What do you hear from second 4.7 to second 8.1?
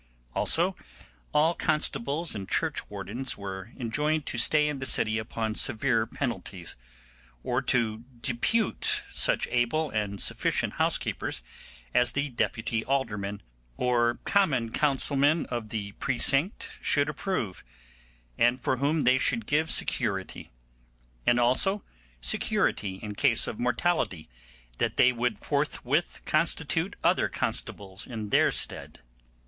the city upon severe penalties, or to